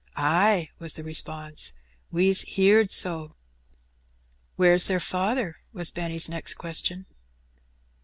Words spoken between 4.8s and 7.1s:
their faather?" was Benny's next question.